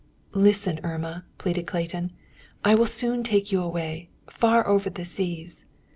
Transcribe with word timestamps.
"Listen, 0.33 0.79
Irma," 0.83 1.25
pleaded 1.37 1.67
Clayton. 1.67 2.11
"I 2.65 2.73
will 2.73 2.87
soon 2.87 3.21
take 3.21 3.51
you 3.51 3.61
away, 3.61 4.09
far 4.25 4.67
over 4.67 4.89
the 4.89 5.05
seas." 5.05 5.65